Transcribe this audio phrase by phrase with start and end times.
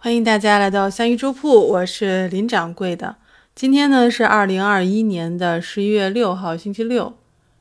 [0.00, 3.16] 欢迎大家来到三鱼粥铺，我是林掌柜的。
[3.56, 7.12] 今天呢是二零二一年的十一月六号，星期六。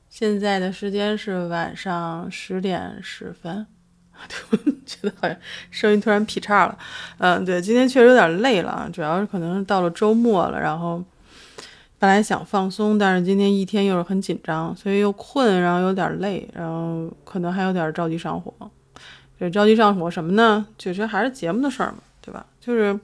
[0.08, 3.66] 现在的时间是晚上十点十分。
[4.30, 5.36] 对觉得好像
[5.72, 6.78] 声音突然劈叉了。
[7.18, 11.04] 嗯，对，今天确实有点累了，主要是可能是到了周末了，然后
[11.98, 18.54] 本来想放松，但是今天一天又是很紧张，所以又困，然后有点累，然后可能还有点着急上火。
[19.40, 20.68] 这着急上火什么呢？
[20.78, 21.98] 其实还是节目的事儿嘛。
[22.28, 22.46] 对吧？
[22.60, 23.00] 就是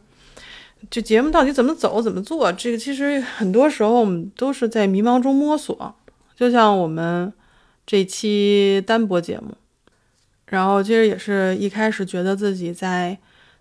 [0.89, 2.51] 这节目到底怎么走、怎么做？
[2.51, 5.95] 这个其实很多时候我们都是在迷茫中摸索。
[6.35, 7.31] 就像我们
[7.87, 9.55] 这期单播节目，
[10.47, 13.17] 然后其实也是一开始觉得自己在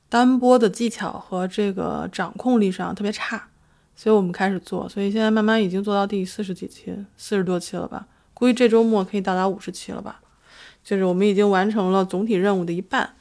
[0.09, 3.48] 单播的技巧和这个掌控力上特别差，
[3.95, 4.89] 所以我们开始做。
[4.89, 8.09] 所以现在慢慢已经做到第四十几期、四十多期了吧？
[8.34, 10.20] 估计这周末可以到达五十期了吧？
[10.83, 13.15] 就是我们已经完成了总体任务的一半，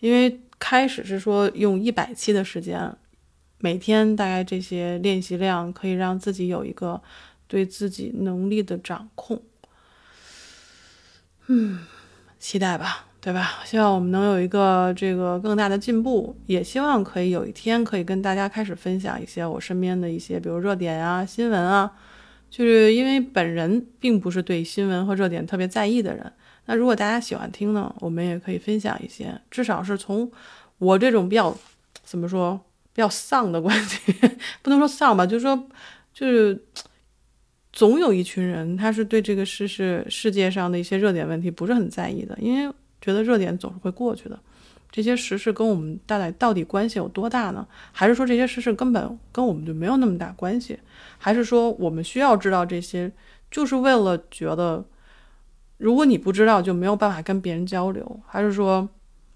[0.00, 0.38] 因为。
[0.58, 2.94] 开始是说用一百期的时间，
[3.58, 7.02] 每天大概这些练习量可以让自己有一个
[7.46, 9.42] 对自己能力的掌控。
[11.46, 11.80] 嗯，
[12.38, 13.60] 期待吧，对吧？
[13.64, 21.92] 希望我们能有一个这个更大的进步，也希望可以有一天可以跟大家开始分享一些我身边的一些，比如热点啊、新闻啊。
[22.48, 26.32] 就是因为本人并不是对新闻和热点特别在意的人。
[26.66, 30.30] 那如果大家喜欢听呢，我们也可以分享一些，至少是从
[30.78, 31.56] 我这种比较
[32.02, 32.60] 怎么说
[32.92, 35.68] 比较丧的观点， 不能说丧吧，就是说
[36.12, 36.60] 就是
[37.72, 44.36] 总有一群人，他是对这个世事世界上的一些热点问题不是很在意的，因为觉得热点总是会过去的，
[44.90, 47.64] 这些时事跟我们大概到底关系有多大呢？
[47.92, 50.76] 还是说这些时事根本跟我们就没有那么大关系？
[51.16, 53.12] 还是说我们需要知道这些，
[53.52, 54.84] 就是为了觉得？
[55.78, 58.88] 如果你不知道，就没有办法跟别人交流，还是说，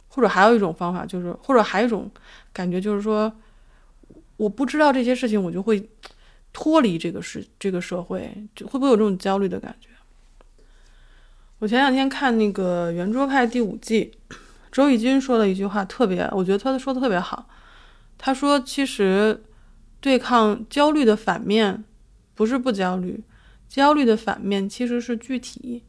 [0.09, 2.11] 或者还有一种方法，就是或者还有一种
[2.53, 3.31] 感觉，就是说，
[4.37, 5.89] 我不知道这些事情，我就会
[6.53, 9.89] 脱离这个世这个社会，就会不会有这种焦虑的感觉？
[11.59, 14.13] 我前两天看那个《圆桌派》第五季，
[14.73, 17.47] 周轶君说了一句话，特别，我觉得他说的特别好。
[18.17, 19.45] 他说，其实
[20.01, 21.85] 对抗焦虑的反面
[22.35, 23.23] 不是不焦虑，
[23.69, 25.85] 焦虑的反面其实是具体。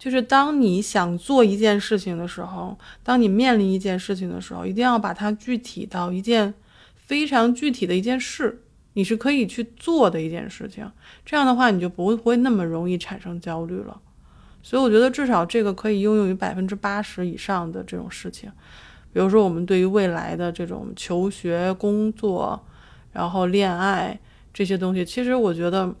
[0.00, 6.54] 就是当你想做一件事情的时候，当你面临一件事情的时候，一定要把它具体到一件
[6.94, 8.62] 非常具体的一件事，
[8.94, 10.90] 你是可以去做的一件事情。
[11.26, 14.00] 这样的话，你就不会那么容易产生焦虑了。
[14.62, 18.50] 所以我觉得至少这个可以应用于百分之八十以上的这种事情。
[19.12, 22.58] 比如说，我们对于未来的这种求学、工作，
[23.12, 24.18] 然后恋爱
[24.54, 25.94] 这些东西，其实我觉得，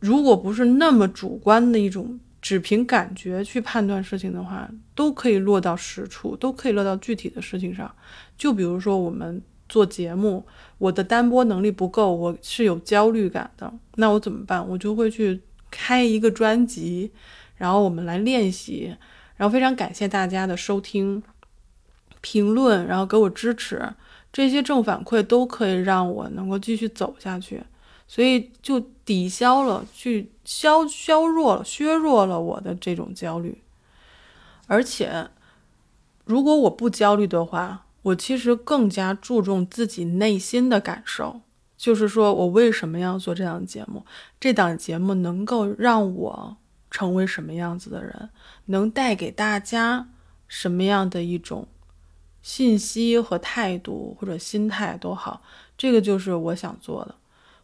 [0.00, 2.18] 如果不是那么主观的一种。
[2.42, 7.90] 只凭感觉去判断事情的话，都可以落到实处，都可以落到具体的事情上。
[8.36, 10.44] 就比如说我们做节目，
[10.78, 14.68] 我的单播能力不够，我是有焦虑感的，那我怎么办？
[14.68, 17.12] 我就会去开一个专辑，
[17.56, 18.94] 然后我们来练习。
[19.36, 21.20] 然后非常感谢大家的收听、
[22.20, 23.92] 评论，然后给我支持，
[24.32, 27.62] 这些正反馈都可以让我能够继续走下去。
[28.12, 33.62] 所以就抵消了，去消削弱了、削弱了我的这种焦虑。
[34.66, 35.30] 而且，
[36.26, 41.40] 如果我不焦虑的话，我其实更加注重自己内心的感受，
[41.78, 44.04] 就是说我为什么要做这档节目？
[44.38, 46.58] 这档节目能够让我
[46.90, 48.28] 成为什么样子的人？
[48.66, 50.10] 能带给大家
[50.46, 51.66] 什么样的一种
[52.42, 55.40] 信息和态度或者心态都好，
[55.78, 57.14] 这个就是我想做的。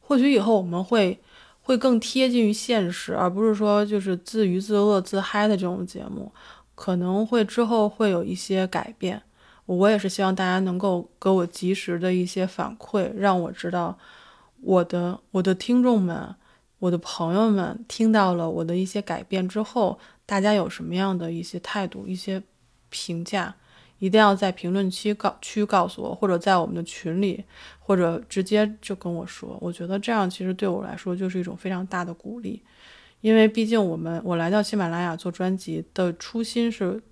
[0.09, 1.21] 或许以后我们会
[1.61, 6.33] 会更贴近于现实，而不是说就是自娱自乐、自嗨的这种节目，
[6.75, 9.21] 可能会之后会有一些改变。
[9.67, 13.99] 我也是希望大家能够给我及时的一些反馈，让我知道
[14.63, 16.35] 我的我的听众们、
[16.79, 22.43] 我的朋友们听到了我的一些改变之后，大家有什么样的一些态度、一些
[22.89, 23.55] 评价。
[23.99, 27.45] 一定要在评论区告区告诉我，或者在我们的群里，
[27.79, 29.59] 或者直接就跟我说。
[29.61, 32.63] 我觉得这样其实对我来说就是一种非常大的鼓励，
[33.21, 37.03] 因为毕竟我们我来到喜马拉雅做专辑的初心是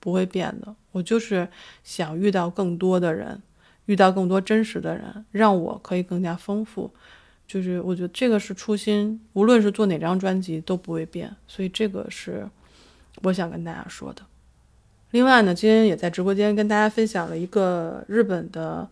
[0.00, 1.48] 不会变的，我就是
[1.84, 3.40] 想遇到更多的人，
[3.86, 6.92] 遇到更多真实的人，让我可以更加丰富。
[7.46, 12.48] 就是我觉得这个是初心，无论是做哪张专辑都不会变，所以这个是
[13.22, 14.22] 我想跟大家说的。
[15.12, 18.88] 另外呢，今天也在直播间跟大家分享了一个日本的，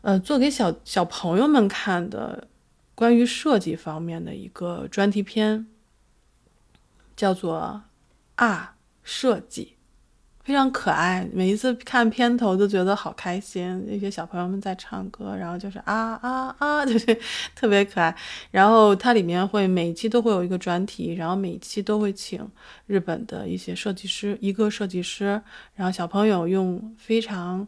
[0.00, 2.48] 呃，做给小小朋友们看的
[2.94, 5.66] 关于设计方面的一个专题片，
[7.14, 7.82] 叫做
[8.44, 9.76] 《啊设计》，
[10.42, 13.84] 非常可爱，每一次看片头都觉得好开心。
[13.88, 17.16] 那些小朋友们在唱歌，然后就是啊啊啊， 就是
[17.54, 18.14] 特别可爱。
[18.50, 22.44] 然后它里面会每期都会有一个专题，然后每期都会请
[22.86, 25.40] 日本的一些设计师，一个设计师，
[25.76, 27.66] 然后小朋友用非常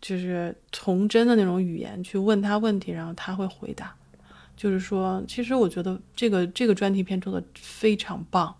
[0.00, 3.94] 就是童真的那种语言去问他问题，然后他会回答。
[4.56, 8.52] 就是说，其实我觉得这个这个专题片做的非常棒。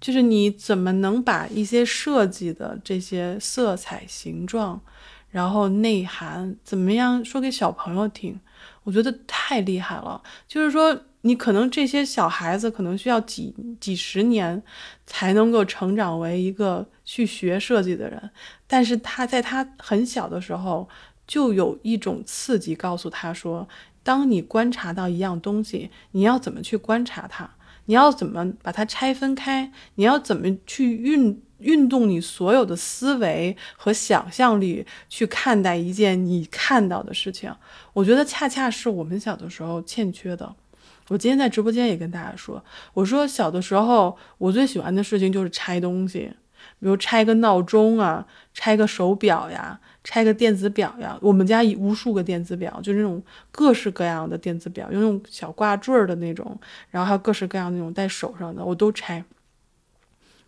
[0.00, 4.80] 就是你怎么能把一些设计的这些色彩、形状，
[5.30, 8.38] 然后内涵怎么样说给小朋友听？
[8.84, 10.22] 我觉得太厉害了。
[10.46, 14.62] 就是说，你可能这些小孩子可能需要几几十年
[15.06, 18.30] 才能够成长为一个去学设计的人，
[18.66, 20.88] 但是他在他很小的时候
[21.26, 23.66] 就有一种刺激，告诉他说，
[24.04, 27.55] 当你观察到一样东西，你要怎么去观察它。
[27.86, 29.72] 你要怎么把它拆分开？
[29.96, 37.52] 你要怎么去运运动你所有的思维和想象力去看待一件你看到的事情？
[37.94, 40.54] 我觉得恰恰是我们小的时候欠缺的。
[41.08, 42.62] 我今天在直播间也跟大家说，
[42.92, 46.30] 我说小的时候我最喜欢的事情就是拆东西，
[46.80, 49.80] 比如拆个闹钟啊，拆个手表呀。
[50.08, 53.20] 拆个电子表呀，我们家无数个电子表，就是那种
[53.50, 56.56] 各式各样的电子表，有那种小挂坠的那种，
[56.90, 59.24] 然后还有各式各样那种戴手上的，我都拆。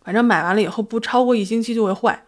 [0.01, 2.23] 反正买完了以后不超过一星期就会坏。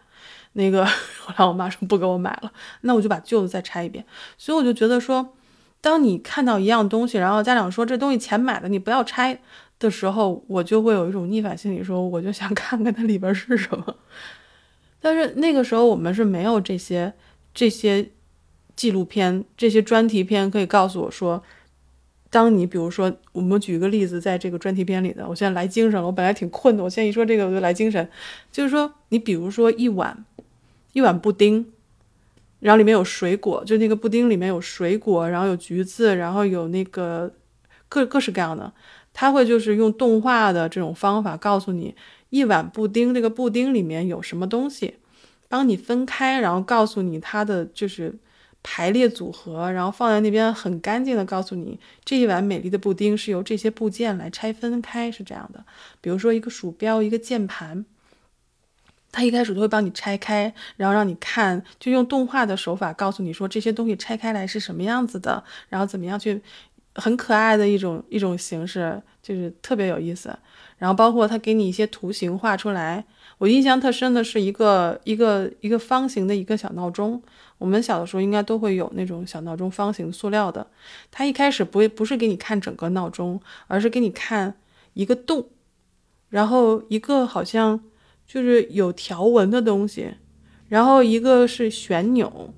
[0.52, 0.84] 那个
[1.24, 2.52] 后来我妈说不给我买了，
[2.82, 4.04] 那我就把旧的再拆一遍。
[4.36, 5.34] 所以我就觉得说，
[5.80, 9.40] 当你看到一样东西，然后家长说这东西钱买的，你不要拆
[9.78, 13.96] 的时候，我就会有一种逆反心理，说我就想看看它里边是什么。
[15.02, 17.12] 但是那个时候我们是没有这些
[17.52, 18.08] 这些
[18.76, 21.42] 纪录片、这些专题片可以告诉我说，
[22.30, 26.06] 当你比如说，我们举一个例子，在这个专题片里的，我现在来精神了。
[26.06, 28.08] 我本来挺困的，我现在一说这个我就来精神。
[28.50, 30.24] 就是说，你比如说一碗
[30.92, 31.66] 一碗布丁，
[32.60, 37.30] 然后里面有水果，就那个布丁里面有水果，然后有橘子，然后有那个
[37.88, 38.72] 各各式各样的，
[39.12, 41.94] 他会就是用动画的这种方法告诉你。
[42.32, 44.94] 一碗布丁，这个布丁里面有什么东西？
[45.48, 48.14] 帮你分开，然后告诉你它的就是
[48.62, 55.62] 排列组合，然后放在那边很干净的告诉你这一碗美丽的布丁是由这些部件来拆分开，是这样的。
[56.00, 57.84] 比如说一个鼠标，一个键盘，
[59.10, 66.40] 它一开始都会帮你拆开，然后让你看，就用动画的手法告诉你说这些东西拆开来是什么样子的，然后怎么样去
[66.94, 70.36] 很可爱的一种一种形式，就是特别有意思。
[70.78, 73.04] 然后包括他给你一些图形画出来，
[73.38, 77.22] 我印象特深的是一个一个一个方形的一个小闹钟。
[77.58, 80.66] 我们小的时候应该都会有那种小闹钟，方形塑料的。
[81.12, 84.56] 他一开始不会不是给你看整个闹钟，而是给你看
[84.94, 85.46] 一个洞，
[86.30, 87.80] 然后一个好像
[88.26, 90.14] 就是有条纹的东西，
[90.68, 92.52] 然后一个是旋钮。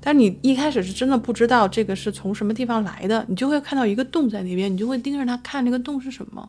[0.00, 6.48] 但你一开始是真的不知道这个是从什么地方来的，你就会看到一个洞在那边，你就会盯着它看那个洞是什么。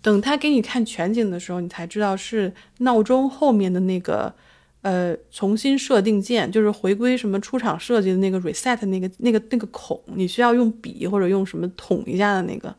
[0.00, 4.32] 等他给你看全景的时候，你才知道是闹钟后面的那个，
[4.82, 12.74] 呃，重新设定键，就是回归什么出厂设计的那个 reset 那个那个那个孔，你需要用笔或者用什么捅一下的那个。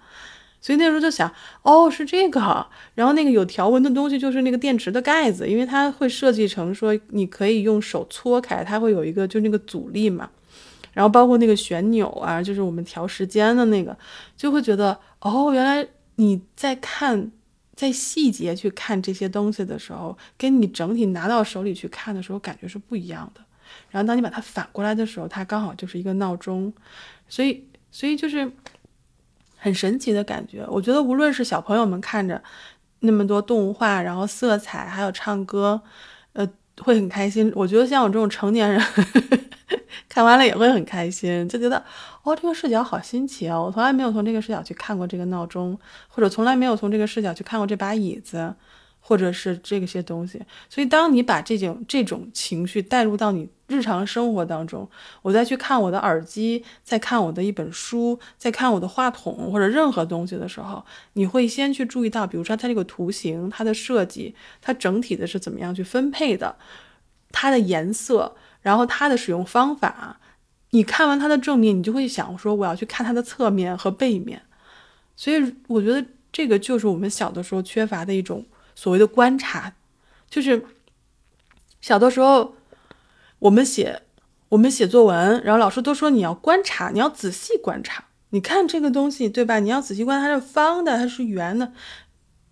[0.61, 2.67] 所以那时候就想，哦，是这个。
[2.95, 10.29] 然后那个有条纹的东西就是那个电池的盖子，因为它会设计成说你可以用手搓开，它会有一个就那个阻力嘛。
[10.93, 13.97] 然后包括那个旋钮啊，就是我们调时间的那个，
[14.35, 15.87] 就会觉得，哦，原来。
[16.21, 17.31] 你在看，
[17.75, 23.39] 在细节去看这些东西的时候，跟你整体拿到手里去看的时候，感觉是不一样的。
[23.89, 26.73] 然后当你把它反过来的时候，它刚好就是一个闹钟，
[27.29, 28.51] 所以，所以就是
[29.59, 30.65] 很神奇的感觉。
[30.67, 32.41] 我觉得无论是小朋友们看着
[33.01, 35.79] 那么多动画，然后色彩，还有唱歌，
[36.33, 36.49] 呃，
[36.81, 37.51] 会很开心。
[37.55, 38.81] 我觉得像我这种成年人。
[40.07, 41.77] 看完了也会很开心，就觉得
[42.23, 48.55] 哦，这个视角好新奇哦，我从来没有从这个视角去看过这个闹钟，或者从来没有从这个视角去看过这把椅子，
[48.99, 50.41] 或者是这些东西。
[50.67, 54.89] 所以，当你把这种这种情绪带入到你日常生活当中，
[55.21, 60.83] 我再去看我的耳机，再看我的一本书，再看我的话筒或者任何东西的时候，
[61.13, 66.57] 你会先去注意到，比如说它这个图形、它的设计、它整体的是怎么样去分配的，
[67.31, 68.35] 它的颜色。
[68.61, 70.19] 然后它的使用方法，
[70.71, 74.41] 你看完它的正面，你就会想说我要去看它的侧面和背面。
[75.15, 78.45] 所以我觉得这个就是我们小的时候缺乏的一种
[78.75, 79.73] 所谓的观察，
[80.29, 80.61] 就是
[81.79, 82.53] 小的时候
[83.39, 84.01] 我们写
[84.49, 89.59] 我们写作文，然后老师都说你要观察，你要仔细观察，你看这个东西对吧？
[89.59, 91.71] 你要仔细观察它是方的，它是圆的。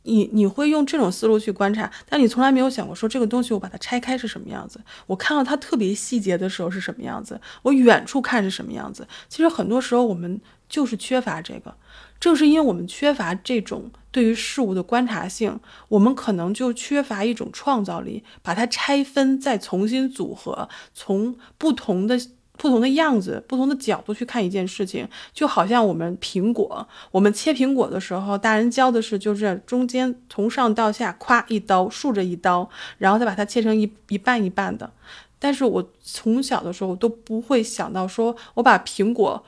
[0.04, 9.06] 你你会用这种思路去观察，但你从来没有想过说这个东西我把它拆开是什么样子，我看到它特别细节的时候是什么样子，我远处看是什么样子。
[9.28, 11.76] 其实很多时候我们就是缺乏这个，
[12.20, 15.60] 正是因为我们缺乏这种对于事物的观察性，
[15.90, 22.20] 我们可能就缺乏一种创造力，把它拆分再重新组合，从不同的。
[22.60, 34.92] 不同的样子，不同的角度去看一件事情，就好像我们苹果，我们切苹果的时候，大人教的是就是中间从上到下，咵一刀，竖着一刀，然后再把它切成一一半一半的。
[35.38, 39.46] 但是我从小的时候都不会想到说我把苹果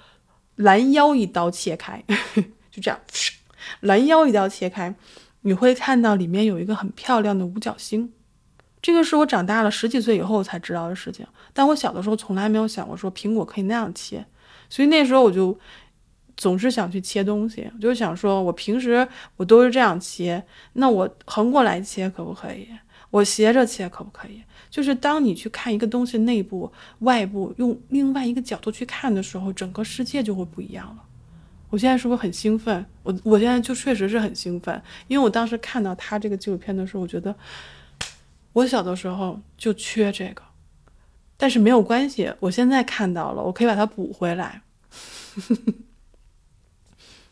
[0.59, 2.03] 拦腰一刀切开，
[2.69, 2.99] 就这样，
[3.79, 4.93] 拦腰一刀切开，
[5.41, 8.11] 你会看到里面有一个很漂亮的五角星。
[8.81, 14.25] 这个是我长大了十几岁以后才知道的事情，但我小的时候从来没有想过说苹果可以那样切，
[14.69, 15.57] 所以那时候我就
[16.35, 22.67] 总是想去切东西，就想说我平时我都是这样切，那我横过来切可不可以？
[23.11, 24.43] 我斜着切可不可以？
[24.69, 31.03] 就是当你去看一个东西内部、外部，用另外一个角度去看的时候，整个世界就会不一样了。
[31.69, 32.85] 我现在是不是很兴奋？
[33.03, 37.35] 我我现在就确实是很兴奋，因为我当时看到他这个纪录片的时候，我觉得。
[38.51, 40.41] 我小的时候就缺这个，
[41.37, 44.63] 但是没有关系，我现在看到了，我可以把它补回来。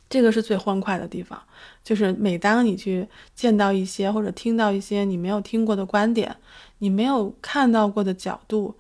[0.10, 1.42] 这个是最欢快的地方，
[1.84, 6.36] 就是每当你去见到一些或者听到一些你没有听过的观点，
[6.80, 8.76] 你没有看到过的角度，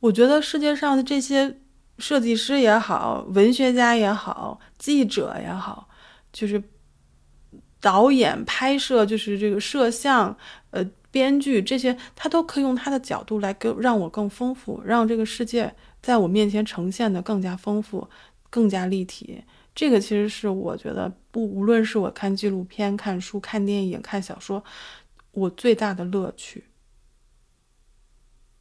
[0.00, 1.58] 我觉得世界上的这些
[1.98, 5.88] 设计师也好，文学家也好，记者也好，
[6.32, 6.62] 就是
[7.80, 10.36] 导演拍摄，就是这个摄像，
[10.70, 10.84] 呃。
[11.12, 18.08] 编剧这些，他都可以用他的角度来更让我更丰富，让这个世界在我面前呈现的更加丰富、
[18.48, 19.42] 更加立体。
[19.74, 24.62] 这个其实是我觉得不，无论是我看纪录片、看书、看电影、看小说，
[25.32, 26.64] 我最大的乐趣。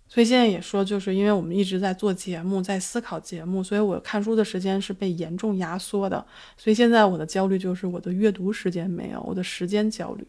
[0.08, 6.26] 所以现在也说，就是因为我们一直在做节目，在思考节目，所以我看书的时间是被严重压缩的。
[6.58, 10.28] 所以现在我的焦虑就是我的阅读时间没有，我的时间焦虑。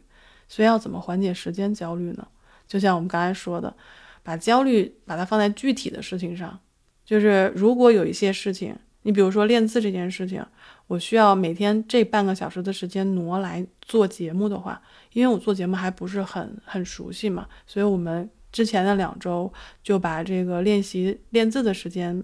[0.48, 2.28] 所以要怎么缓解时间焦虑呢？
[2.66, 3.74] 就像我们刚才说的，
[4.22, 6.60] 把焦虑把它放在具体的事情上。
[7.02, 10.44] 就是如果有一些事情，你比如说练字这件事情，
[10.86, 14.80] 我需要每天这半个小时的时间挪来做节目的话，
[15.12, 19.52] 因为我做节目还不是很很熟悉嘛，所以我们之前的两周
[19.82, 22.22] 就把这个练习练字的时间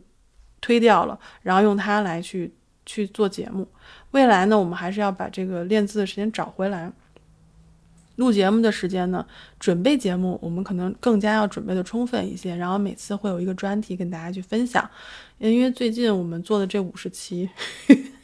[0.61, 2.53] 推掉了，然后用它来去
[2.85, 3.67] 去做节目。
[4.11, 6.93] 未来呢，我们还是要把这个练字的时间找回来。
[8.17, 9.25] 录节目的时间呢？
[9.59, 12.55] 准备节目，我们可能更加要准备的充分一些。
[12.57, 14.89] 然后每次会有一个专题跟大家去分享。
[15.39, 17.49] 因为最近我们做的这五十期，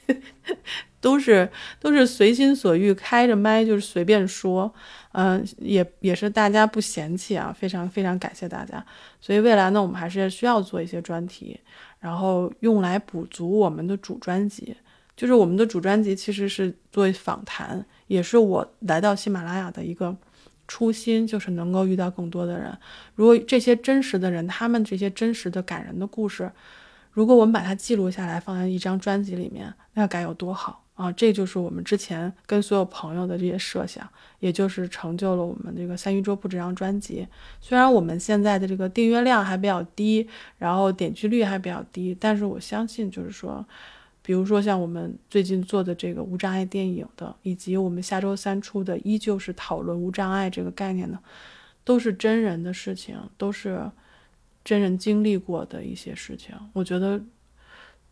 [1.01, 4.73] 都是 都是随心所欲，开着麦就是随便说。
[5.13, 8.83] 嗯，也也是大家不嫌弃啊，非常非常感谢大家。
[9.21, 11.61] 所以未来呢，我们还是需要做一些专题，
[12.01, 14.75] 然后用来补足我们的主专辑。
[15.15, 17.85] 就是我们的主专辑其实是作为访谈。
[18.13, 20.15] 也是我来到喜马拉雅的一个
[20.69, 22.71] 初心，就是能够遇到更多的人。
[23.15, 26.53] 如果这些真实的人，他们这些真实的感人的故事，
[27.13, 31.11] 如果我们把它记录下来，放在一张专辑里面，那该有多好啊！
[31.13, 34.07] 这就是我们之前跟所有朋友的这些设想，
[34.41, 37.27] 也就是成就了我们这个三鱼桌布这张专辑。
[37.63, 40.29] 虽然我们现在的这个订阅量还比较低，
[40.59, 43.65] 然后点击率还比较低，但是我相信，就是说。
[44.25, 51.19] 比如说像我们最近做的这个无障碍电影的，以及我们下周三出的，依旧是讨论无障碍这个概念的，
[51.83, 53.91] 都是真人的事情，都是
[54.65, 56.55] 真人经历过的一些事情。
[56.73, 57.21] 我觉得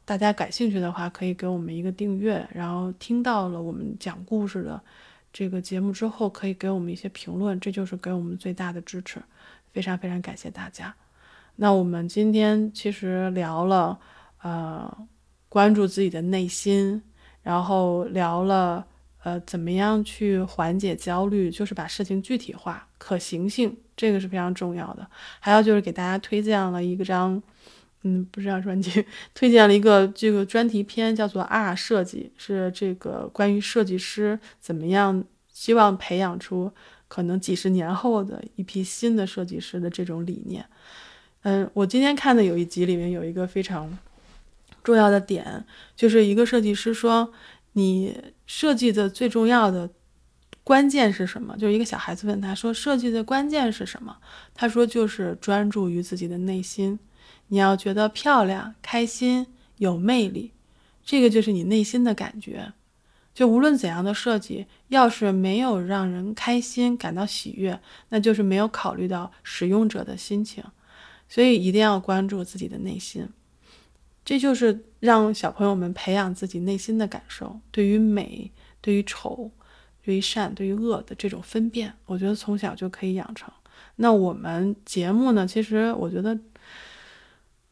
[0.04, 4.82] 大家感兴趣的话，可以给我们一个订阅，然后听到了我们讲故事的
[5.32, 9.22] 这个节目之后，可以给我们一些评论，这就是给我们最大的支持。
[9.72, 10.92] 非常非常感谢大家。
[11.54, 14.00] 那我们今天其实聊了，
[14.42, 15.06] 呃。
[15.50, 17.02] 关注自己的内心，
[17.42, 18.87] 然后聊了，
[19.25, 25.04] 呃，怎么样去缓解焦虑，就是把事情具体化、可行性，这个是非常重要的。
[25.40, 27.42] 还有就是给大家推荐了一个张，
[28.04, 29.04] 嗯，不是张专辑，
[29.35, 36.71] 推荐了一个这个专题片，叫做《R 设计》，是这个关于设计师怎么样希望培养出
[37.09, 40.64] 可能几十年后的一批新的设计师的这种理念。
[41.42, 43.99] 嗯，我今天看的有一集里面有一个非常。
[44.82, 47.32] 重要的点就是一个设计师说
[47.75, 49.90] ：“你设计的最重要的
[50.64, 54.16] 关键是什么？”就是一个小孩子问他说：“设计的关键是什么？”
[54.54, 56.99] 他说：“就是专注于自己的内心。
[57.49, 59.46] 你要觉得漂亮、开心、
[59.78, 60.52] 有魅力，
[61.04, 62.72] 这个就是你内心的感觉。”
[63.32, 70.62] 就无论怎样的设计，要是没有让人开心、感到喜悦，那就是没有考虑到使用者的心情。
[71.28, 73.28] 所以一定要关注自己的内心，
[74.24, 78.50] 这就是让小朋友们培养自己内心的感受，对于美、
[78.80, 79.50] 对于丑、
[80.04, 83.52] 对于善、对于恶的这种分辨，我觉得从小就可以养成。
[83.96, 86.38] 那我们节目呢，其实我觉得，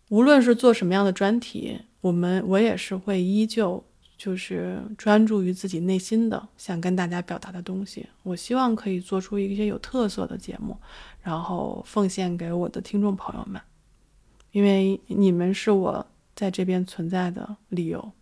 [0.09, 3.85] 无论是做什么样的专题，我们我也是会依旧。
[4.19, 10.77] 就是专注于自己内心的想跟大家表达的东西，我希望可以做出一些有特色的节目，
[11.23, 13.63] 然后奉献给我的听众朋友们，
[14.51, 16.05] 因为你们是我
[16.39, 18.13] 在这边存在的理由，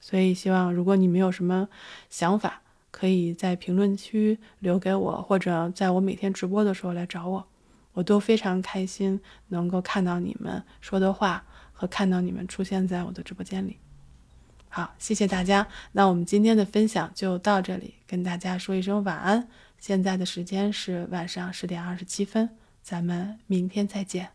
[0.00, 1.68] 所以希望如果你们有什么
[2.10, 7.46] 想法，可以在评论区留给我，或者在我每天直播的时候来找我，
[7.92, 9.20] 我都非常开心
[9.50, 13.78] 能够看到你们说的话和看到你们出现在我的直播间里。
[14.68, 15.68] 好，谢谢大家。
[15.92, 19.48] 那我们今天的分享就到这里，跟大家说一声晚安。
[19.78, 22.50] 现在的时间是晚上十点二十七分，
[22.82, 24.33] 咱们明天再见。